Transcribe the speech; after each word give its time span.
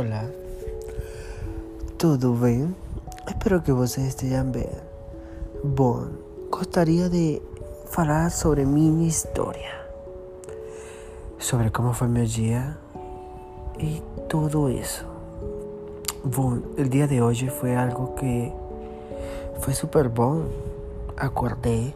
Olá, 0.00 0.24
tudo 1.98 2.32
bem? 2.32 2.74
Espero 3.28 3.60
que 3.60 3.70
vocês 3.70 4.06
estejam 4.06 4.46
bem. 4.46 4.66
Bom, 5.62 6.06
gostaria 6.50 7.10
de 7.10 7.42
falar 7.84 8.30
sobre 8.30 8.64
minha 8.64 9.06
história, 9.06 9.78
sobre 11.38 11.68
como 11.68 11.92
foi 11.92 12.08
meu 12.08 12.24
dia 12.24 12.78
e 13.78 14.02
tudo 14.26 14.70
isso. 14.70 15.04
Bom, 16.24 16.62
o 16.78 16.88
dia 16.88 17.06
de 17.06 17.20
hoje 17.20 17.50
foi 17.50 17.76
algo 17.76 18.14
que 18.14 18.50
foi 19.60 19.74
super 19.74 20.08
bom. 20.08 20.46
Acordei 21.14 21.94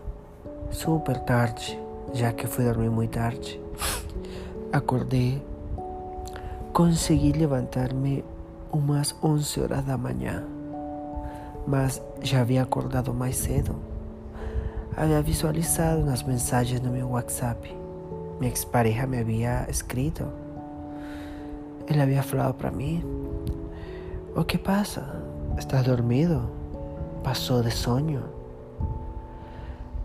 super 0.71 1.19
tarde, 1.21 1.81
já 2.13 2.35
que 2.35 2.47
fui 2.47 2.67
dormir 2.67 2.91
muito 2.91 3.13
tarde. 3.13 3.59
Acordei 4.71 5.41
Consegui 6.75 7.31
levantar-me 7.31 8.25
umas 8.73 9.15
11 9.23 9.61
horas 9.61 9.85
da 9.85 9.97
manhã, 9.97 10.43
mas 11.69 12.03
já 12.21 12.41
havia 12.41 12.65
acordado 12.65 13.15
mais 13.15 13.37
cedo. 13.37 13.77
Havia 14.97 15.23
visualizado 15.23 16.05
nas 16.05 16.25
mensagens 16.25 16.81
no 16.81 16.91
meu 16.91 17.11
WhatsApp. 17.11 17.73
Minha 18.41 18.51
ex-pareja 18.51 19.07
me 19.07 19.21
havia 19.21 19.65
escrito. 19.71 20.27
Ele 21.87 22.03
havia 22.03 22.25
falado 22.25 22.55
para 22.55 22.73
mim: 22.73 23.05
O 24.35 24.43
que 24.43 24.59
passa? 24.59 25.23
¿Estás 25.57 25.85
dormido? 25.85 26.51
Passou 27.23 27.63
de 27.63 27.71
sonho? 27.71 28.25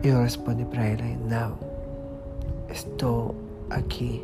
Eu 0.04 0.22
respondi 0.22 0.66
para 0.66 0.86
ele: 0.86 1.18
Não, 1.28 1.58
estou 2.70 3.34
aqui 3.72 4.24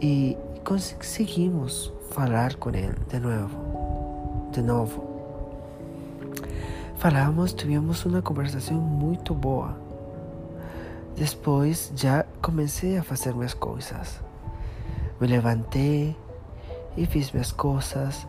e 0.00 0.36
conseguimos 0.64 1.92
falar 2.10 2.54
com 2.56 2.70
ele 2.70 2.94
de 3.08 3.18
novo. 3.18 4.50
De 4.52 4.62
novo. 4.62 5.08
Falamos, 6.96 7.52
tivemos 7.52 8.04
uma 8.04 8.22
conversação 8.22 8.76
muito 8.76 9.34
boa. 9.34 9.76
Depois 11.16 11.92
já 11.96 12.24
comecei 12.42 12.96
a 12.96 13.02
fazer 13.02 13.34
minhas 13.34 13.54
coisas. 13.54 14.20
Me 15.20 15.26
levantei 15.26 16.16
e 16.96 17.06
fiz 17.06 17.32
minhas 17.32 17.52
coisas. 17.52 18.26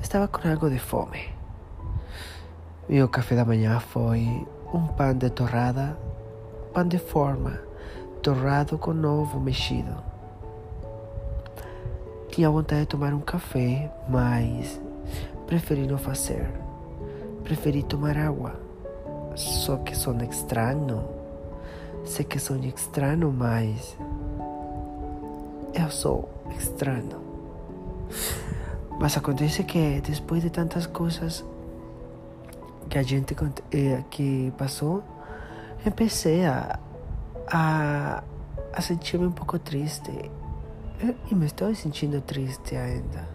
Estava 0.00 0.28
com 0.28 0.48
algo 0.48 0.70
de 0.70 0.78
fome. 0.78 1.28
Meu 2.88 3.08
café 3.08 3.34
da 3.34 3.44
manhã 3.44 3.80
foi 3.80 4.46
um 4.72 4.86
pão 4.86 5.14
de 5.14 5.30
torrada, 5.30 5.98
pão 6.72 6.86
de 6.86 6.98
forma, 6.98 7.60
torrado 8.22 8.78
com 8.78 8.92
ovo 9.04 9.40
mexido. 9.40 10.17
Tinha 12.38 12.50
vontade 12.50 12.82
de 12.82 12.86
tomar 12.86 13.12
um 13.12 13.18
café, 13.18 13.90
mas 14.08 14.80
preferi 15.44 15.88
não 15.88 15.98
fazer. 15.98 16.48
Preferi 17.42 17.82
tomar 17.82 18.16
água. 18.16 18.54
Só 19.34 19.76
que 19.78 19.92
sou 19.96 20.16
estranho. 20.22 21.02
Sei 22.04 22.24
que 22.24 22.38
sou 22.38 22.56
estranho, 22.58 23.34
mas 23.36 23.98
eu 25.74 25.90
sou 25.90 26.28
estranho. 26.56 27.20
Mas 29.00 29.16
acontece 29.16 29.64
que 29.64 30.00
depois 30.00 30.40
de 30.40 30.50
tantas 30.50 30.86
coisas 30.86 31.44
que 32.88 32.98
a 32.98 33.02
gente 33.02 33.34
eh, 33.72 34.04
que 34.10 34.52
passou, 34.56 35.02
comecei 35.82 36.46
a, 36.46 36.78
a, 37.48 38.22
a 38.72 38.80
sentir-me 38.80 39.26
um 39.26 39.32
pouco 39.32 39.58
triste 39.58 40.30
e 41.00 41.34
me 41.34 41.46
estou 41.46 41.72
sentindo 41.74 42.20
triste 42.20 42.74
ainda. 42.74 43.28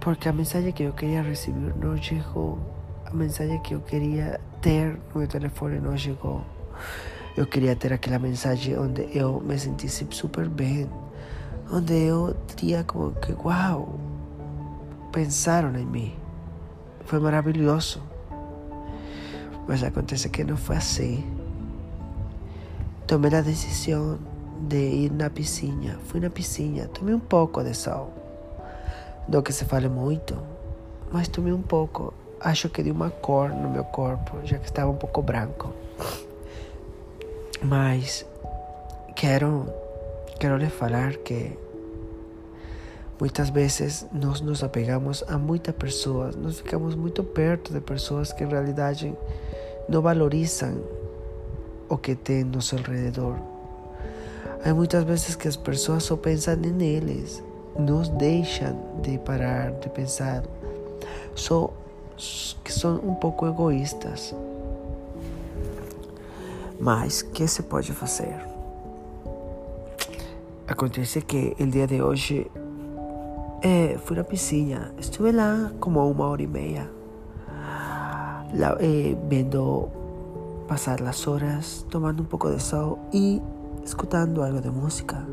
Porque 0.00 0.28
a 0.28 0.32
mensagem 0.32 0.72
que 0.72 0.82
eu 0.82 0.92
queria 0.92 1.22
receber 1.22 1.74
não 1.76 1.96
chegou. 1.96 2.58
A 3.04 3.12
mensagem 3.12 3.58
que 3.60 3.74
eu 3.74 3.80
queria 3.80 4.40
ter 4.62 4.98
no 5.12 5.20
meu 5.20 5.28
telefone 5.28 5.80
não 5.80 5.96
chegou. 5.96 6.42
Eu 7.36 7.46
queria 7.46 7.76
ter 7.76 7.92
aquela 7.92 8.18
mensagem 8.18 8.78
onde 8.78 9.08
eu 9.16 9.40
me 9.40 9.58
sentisse 9.58 10.06
super 10.10 10.48
bem. 10.48 10.88
Onde 11.70 11.92
eu 11.92 12.36
diria 12.46 12.84
como 12.84 13.12
que, 13.12 13.32
uau, 13.32 13.98
pensaram 15.12 15.76
em 15.78 15.86
mim. 15.86 16.14
Foi 17.04 17.18
maravilhoso. 17.18 18.02
Mas 19.66 19.82
acontece 19.82 20.28
que 20.28 20.44
não 20.44 20.56
foi 20.56 20.76
assim. 20.76 21.24
Tomei 23.06 23.34
a 23.34 23.40
decisão 23.42 24.18
de 24.64 24.76
ir 24.76 25.12
na 25.12 25.30
piscina. 25.30 25.98
Fui 26.06 26.20
na 26.20 26.30
piscina, 26.30 26.88
tomei 26.88 27.14
um 27.14 27.20
pouco 27.20 27.62
de 27.62 27.74
sol. 27.74 28.12
Não 29.28 29.42
que 29.42 29.52
se 29.52 29.64
fale 29.64 29.88
muito, 29.88 30.36
mas 31.12 31.28
tomei 31.28 31.52
um 31.52 31.62
pouco. 31.62 32.12
Acho 32.40 32.68
que 32.68 32.82
deu 32.82 32.94
uma 32.94 33.10
cor 33.10 33.50
no 33.50 33.70
meu 33.70 33.84
corpo, 33.84 34.38
já 34.44 34.58
que 34.58 34.66
estava 34.66 34.90
um 34.90 34.96
pouco 34.96 35.22
branco. 35.22 35.72
Mas 37.62 38.26
quero, 39.14 39.66
quero 40.38 40.56
lhe 40.56 40.68
falar 40.68 41.16
que 41.16 41.56
muitas 43.18 43.48
vezes 43.48 44.06
nós 44.12 44.40
nos 44.40 44.62
apegamos 44.62 45.24
a 45.26 45.38
muitas 45.38 45.74
pessoas, 45.74 46.36
nós 46.36 46.58
ficamos 46.58 46.94
muito 46.94 47.24
perto 47.24 47.72
de 47.72 47.80
pessoas 47.80 48.32
que 48.32 48.44
em 48.44 48.48
realidade 48.48 49.14
não 49.88 50.02
valorizam 50.02 50.82
o 51.88 51.96
que 51.96 52.14
tem 52.14 52.44
no 52.44 52.60
seu 52.60 52.78
redor 52.78 53.53
Há 54.64 54.72
muitas 54.72 55.04
vezes 55.04 55.36
que 55.36 55.46
as 55.46 55.56
pessoas 55.56 56.04
só 56.04 56.16
pensam 56.16 56.56
neles, 56.56 57.44
nos 57.78 58.08
deixam 58.08 58.74
de 59.02 59.18
parar 59.18 59.72
de 59.72 59.90
pensar, 59.90 60.42
só 61.34 61.70
que 62.64 62.72
são 62.72 62.96
um 62.96 63.14
pouco 63.14 63.46
egoístas. 63.46 64.34
Mas 66.80 67.20
que 67.20 67.46
se 67.46 67.62
pode 67.64 67.92
fazer? 67.92 68.34
Acontece 70.66 71.20
que 71.20 71.54
o 71.60 71.66
dia 71.66 71.86
de 71.86 72.00
hoje 72.00 72.50
é, 73.60 73.98
fui 73.98 74.16
na 74.16 74.24
piscina, 74.24 74.94
estive 74.98 75.30
lá 75.30 75.72
como 75.78 76.10
uma 76.10 76.26
hora 76.26 76.42
e 76.42 76.46
meia, 76.46 76.90
lá, 78.54 78.78
eh, 78.80 79.14
vendo 79.28 79.90
horas, 81.26 81.84
tomando 81.90 82.22
um 82.22 82.26
pouco 82.26 82.50
de 82.50 82.62
sol 82.62 82.98
e 83.12 83.42
escutando 83.84 84.42
algo 84.42 84.60
de 84.60 84.70
música, 84.70 85.26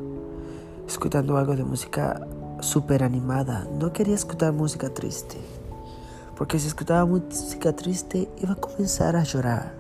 escutando 0.88 1.38
algo 1.38 1.56
de 1.56 1.64
música 1.64 2.28
super 2.62 3.02
animada. 3.04 3.68
Não 3.80 3.90
queria 3.90 4.14
escutar 4.14 4.52
música 4.52 4.90
triste, 4.90 5.40
porque 6.36 6.60
se 6.60 6.68
escutava 6.68 7.06
música 7.06 7.72
triste, 7.72 8.28
ia 8.38 8.56
começar 8.56 9.16
a 9.16 9.24
chorar. 9.24 9.74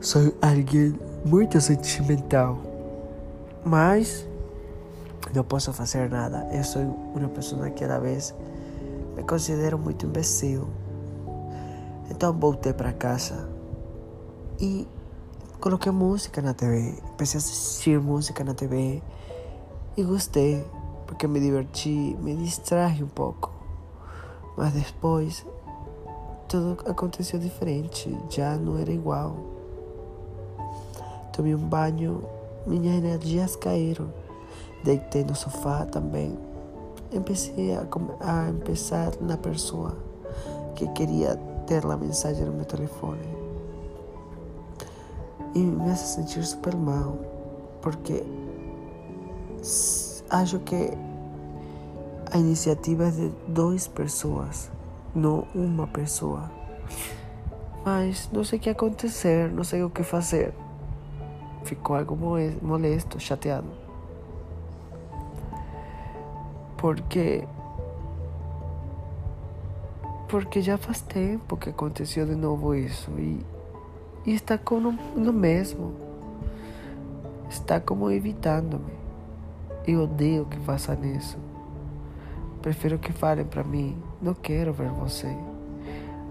Sou 0.00 0.34
alguém 0.42 0.94
muito 1.24 1.60
sentimental, 1.60 2.58
mas 3.64 4.26
não 5.34 5.42
posso 5.42 5.72
fazer 5.72 6.10
nada. 6.10 6.46
Eu 6.52 6.62
sou 6.62 6.82
uma 7.14 7.28
pessoa 7.28 7.70
que 7.70 7.82
às 7.84 8.02
vezes 8.02 8.34
me 9.16 9.22
considero 9.22 9.78
muito 9.78 10.04
imbecil. 10.04 10.68
Então 12.10 12.32
voltei 12.34 12.74
para 12.74 12.92
casa 12.92 13.48
e 14.60 14.86
coloquei 15.64 15.90
música 15.90 16.42
na 16.42 16.52
TV, 16.52 16.92
comecei 17.16 17.38
a 17.38 17.40
assistir 17.40 17.98
música 17.98 18.44
na 18.44 18.52
TV 18.52 19.02
e 19.96 20.02
gostei, 20.02 20.62
porque 21.06 21.26
me 21.26 21.40
diverti, 21.40 22.14
me 22.20 22.36
distraí 22.36 23.02
um 23.02 23.08
pouco. 23.08 23.50
Mas 24.58 24.74
depois 24.74 25.46
tudo 26.48 26.78
aconteceu 26.86 27.38
diferente, 27.38 28.14
já 28.28 28.56
não 28.56 28.78
era 28.78 28.92
igual. 28.92 29.36
Tomei 31.32 31.54
um 31.54 31.66
banho, 31.66 32.22
minhas 32.66 32.96
energias 33.02 33.56
caíram. 33.56 34.12
Deitei 34.84 35.24
no 35.24 35.34
sofá 35.34 35.86
também. 35.86 36.38
Comecei 37.10 37.74
a, 37.74 37.80
a 37.80 38.52
pensar 38.66 39.12
na 39.18 39.38
pessoa 39.38 39.96
que 40.74 40.86
queria 40.88 41.36
ter 41.66 41.86
a 41.86 41.96
mensagem 41.96 42.44
no 42.44 42.52
meu 42.52 42.66
telefone 42.66 43.43
e 45.54 45.58
me 45.58 45.90
hace 45.90 46.16
sentir 46.16 46.44
super 46.44 46.74
mal, 46.76 47.16
porque 47.80 48.24
acho 50.30 50.58
que 50.60 50.90
a 52.32 52.38
iniciativa 52.38 53.06
é 53.06 53.10
de 53.10 53.32
duas 53.46 53.86
pessoas, 53.86 54.70
não 55.14 55.46
uma 55.54 55.86
pessoa. 55.86 56.50
Mas 57.84 58.28
não 58.32 58.42
sei 58.42 58.58
o 58.58 58.62
que 58.62 58.70
acontecer, 58.70 59.50
não 59.50 59.62
sei 59.62 59.84
o 59.84 59.90
que 59.90 60.02
fazer. 60.02 60.52
Ficou 61.64 61.96
algo 61.96 62.16
molesto, 62.62 63.20
chateado. 63.20 63.68
Porque 66.76 67.46
porque 70.28 70.60
já 70.60 70.76
faz 70.76 71.00
tempo 71.00 71.56
que 71.56 71.70
aconteceu 71.70 72.26
de 72.26 72.34
novo 72.34 72.74
isso 72.74 73.10
e 73.12 73.46
e 74.26 74.32
está 74.34 74.56
com 74.56 74.80
no 74.80 75.32
mesmo. 75.32 75.94
Está 77.48 77.78
como 77.80 78.10
evitando-me. 78.10 78.92
Eu 79.86 80.02
odeio 80.02 80.46
que 80.46 80.58
façam 80.60 80.96
isso. 81.04 81.38
Prefiro 82.62 82.98
que 82.98 83.12
falem 83.12 83.44
para 83.44 83.62
mim: 83.62 83.96
não 84.20 84.34
quero 84.34 84.72
ver 84.72 84.88
você. 84.90 85.28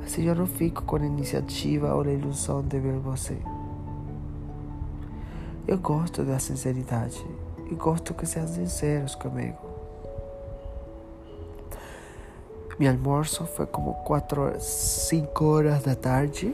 Assim 0.03 0.23
eu 0.23 0.35
não 0.35 0.47
fico 0.47 0.83
com 0.83 0.97
a 0.97 1.05
iniciativa 1.05 1.93
ou 1.93 2.01
a 2.01 2.11
ilusão 2.11 2.61
de 2.61 2.79
ver 2.79 2.97
você. 2.97 3.37
Eu 5.65 5.77
gosto 5.77 6.23
da 6.23 6.39
sinceridade 6.39 7.23
e 7.71 7.75
gosto 7.75 8.13
que 8.13 8.25
sejam 8.25 8.47
sinceros 8.47 9.15
comigo. 9.15 9.57
Meu 12.77 12.91
almoço 12.91 13.45
foi 13.45 13.67
como 13.67 13.93
quatro, 14.03 14.59
cinco 14.59 15.45
horas 15.45 15.83
da 15.83 15.95
tarde, 15.95 16.53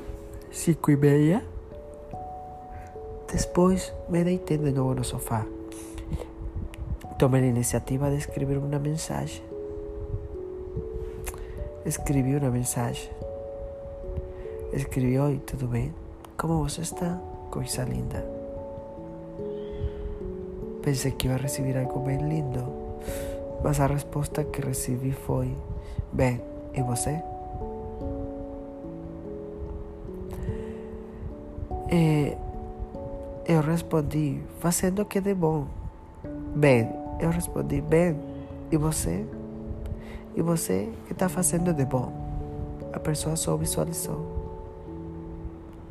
cinco 0.51 0.91
e 0.91 0.97
meia. 0.97 1.43
Me 4.09 4.23
deitei 4.23 4.57
de 4.57 4.71
novo 4.71 4.95
no 4.95 5.03
sofá. 5.03 5.45
Tomei 7.17 7.43
a 7.43 7.47
iniciativa 7.47 8.09
de 8.09 8.17
escrever 8.17 8.57
uma 8.57 8.79
mensagem. 8.79 9.43
Escrevi 11.85 12.35
uma 12.35 12.49
mensagem. 12.49 13.09
Escrevi: 14.73 15.19
Oi, 15.19 15.41
tudo 15.45 15.67
bem? 15.67 15.93
Como 16.37 16.63
você 16.63 16.81
está? 16.81 17.19
Coisa 17.51 17.83
linda. 17.83 18.25
Pensei 20.81 21.11
que 21.11 21.27
ia 21.27 21.37
receber 21.37 21.77
algo 21.77 21.99
bem 21.99 22.17
lindo, 22.17 22.63
mas 23.63 23.79
a 23.79 23.87
resposta 23.87 24.43
que 24.43 24.61
recebi 24.61 25.11
foi: 25.11 25.53
Bem, 26.11 26.41
e 26.73 26.81
você? 26.81 27.21
E 31.91 32.37
eu 33.47 33.61
respondi, 33.61 34.39
fazendo 34.59 35.01
o 35.01 35.05
que 35.05 35.19
de 35.19 35.33
bom. 35.33 35.65
Bem, 36.55 36.87
eu 37.19 37.31
respondi, 37.31 37.81
bem, 37.81 38.15
e 38.71 38.77
você? 38.77 39.25
E 40.35 40.41
você 40.41 40.89
que 41.07 41.13
está 41.13 41.27
fazendo 41.27 41.73
de 41.73 41.85
bom? 41.85 42.13
A 42.93 42.99
pessoa 42.99 43.35
só 43.35 43.57
visualizou. 43.57 44.23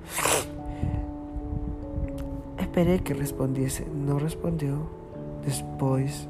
Esperei 2.61 2.99
que 3.01 3.13
respondesse, 3.13 3.83
não 3.85 4.19
respondeu. 4.19 4.87
Depois 5.45 6.29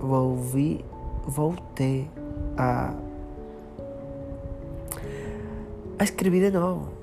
volvi, 0.00 0.84
voltei 1.26 2.08
a, 2.56 2.94
a 5.98 6.04
escrever 6.04 6.50
de 6.50 6.58
novo. 6.58 6.97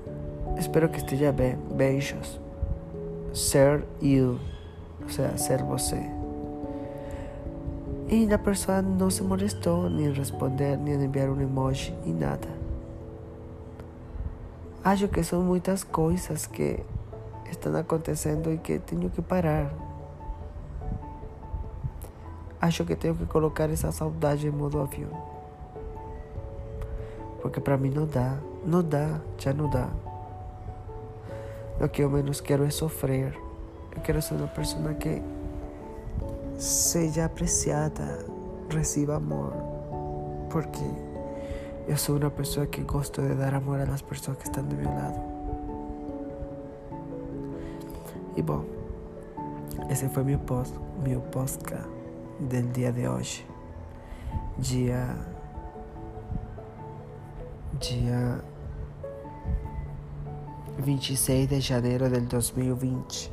Espero 0.58 0.88
que 0.88 0.98
esteja 0.98 1.32
bem. 1.32 1.56
Beijos. 1.74 2.40
Ser 3.32 3.84
you, 4.00 4.38
ou 5.02 5.08
seja, 5.08 5.36
ser 5.36 5.62
você. 5.62 6.00
E 8.08 8.32
a 8.32 8.38
pessoa 8.38 8.80
não 8.80 9.10
se 9.10 9.22
molestou 9.22 9.90
nem 9.90 10.06
em 10.06 10.12
responder, 10.12 10.78
nem 10.78 10.94
em 10.94 11.04
enviar 11.04 11.28
um 11.28 11.40
emoji, 11.40 11.92
nem 12.04 12.14
nada. 12.14 12.48
Acho 14.82 15.08
que 15.08 15.22
são 15.24 15.42
muitas 15.42 15.82
coisas 15.82 16.46
que 16.46 16.80
estão 17.50 17.76
acontecendo 17.76 18.52
e 18.52 18.58
que 18.58 18.78
tenho 18.78 19.10
que 19.10 19.20
parar. 19.20 19.74
Acho 22.60 22.84
que 22.84 22.94
tenho 22.94 23.14
que 23.14 23.26
colocar 23.26 23.68
essa 23.68 23.90
saudade 23.90 24.46
em 24.46 24.50
modo 24.50 24.80
avião. 24.80 25.10
Porque 27.42 27.60
para 27.60 27.76
mim 27.76 27.90
não 27.90 28.06
dá, 28.06 28.38
não 28.64 28.82
dá, 28.82 29.20
já 29.36 29.52
não 29.52 29.68
dá. 29.68 29.88
O 31.80 31.88
que 31.88 32.02
eu 32.02 32.10
menos 32.10 32.40
quero 32.40 32.64
é 32.64 32.70
sofrer. 32.70 33.36
Eu 33.94 34.02
quero 34.02 34.20
ser 34.22 34.34
uma 34.34 34.48
pessoa 34.48 34.94
que 34.94 35.22
seja 36.58 37.26
apreciada, 37.26 38.24
receba 38.70 39.16
amor, 39.16 39.52
porque 40.50 40.84
eu 41.86 41.96
sou 41.96 42.16
uma 42.16 42.30
pessoa 42.30 42.66
que 42.66 42.80
gosto 42.80 43.20
de 43.20 43.34
dar 43.34 43.54
amor 43.54 43.80
às 43.80 44.02
pessoas 44.02 44.38
que 44.38 44.44
estão 44.44 44.64
do 44.64 44.74
meu 44.74 44.88
lado. 44.88 45.20
E 48.36 48.42
bom, 48.42 48.64
esse 49.90 50.08
foi 50.08 50.24
meu 50.24 50.38
post, 50.38 50.74
meu 51.02 51.20
podcast 51.20 51.88
do 52.40 52.62
dia 52.72 52.92
de 52.92 53.08
hoje, 53.08 53.46
dia 54.58 55.16
dia 57.78 58.40
26 60.86 61.48
de 61.48 61.60
janeiro 61.60 62.08
del 62.08 62.26
2020. 62.26 63.32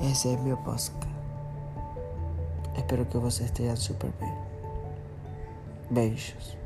Esse 0.00 0.28
é 0.28 0.36
meu 0.36 0.56
podcast. 0.58 1.08
Espero 2.76 3.04
que 3.04 3.18
você 3.18 3.42
esteja 3.42 3.74
super 3.74 4.12
bem. 4.20 4.32
Beijos. 5.90 6.57